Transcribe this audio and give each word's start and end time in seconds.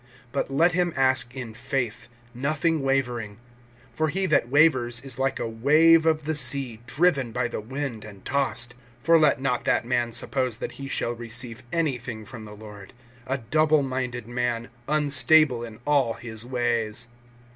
(6)But 0.33 0.47
let 0.49 0.71
him 0.71 0.93
ask 0.95 1.31
in 1.35 1.53
faith, 1.53 2.07
nothing 2.33 2.81
wavering; 2.81 3.37
for 3.93 4.07
he 4.07 4.25
that 4.25 4.49
wavers 4.49 4.99
is 5.01 5.19
like 5.19 5.39
a 5.39 5.47
wave 5.47 6.07
of 6.07 6.23
the 6.23 6.35
sea 6.35 6.79
driven 6.87 7.31
by 7.31 7.47
the 7.47 7.61
wind 7.61 8.03
and 8.03 8.25
tossed. 8.25 8.73
(7)For 9.03 9.21
let 9.21 9.39
not 9.39 9.63
that 9.65 9.85
man 9.85 10.11
suppose 10.11 10.57
that 10.57 10.71
he 10.73 10.87
shall 10.89 11.13
receive 11.13 11.61
anything 11.71 12.25
from 12.25 12.45
the 12.45 12.55
Lord; 12.55 12.93
(8)a 13.27 13.43
double 13.51 13.83
minded 13.83 14.27
man, 14.27 14.69
unstable 14.87 15.63
in 15.63 15.79
all 15.85 16.13
his 16.13 16.47
ways. 16.47 17.05